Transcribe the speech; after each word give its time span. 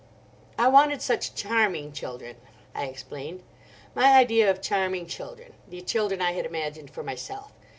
"I 0.57 0.67
wanted 0.67 0.99
such 1.03 1.35
charming 1.35 1.91
children," 1.91 2.37
I 2.73 2.85
explained—"my 2.85 4.05
idea 4.17 4.49
of 4.49 4.59
charming 4.59 5.05
children: 5.05 5.53
the 5.69 5.81
children 5.83 6.23
I 6.23 6.31
had 6.31 6.47
imagined 6.47 6.89
for 6.89 7.03
myself. 7.03 7.51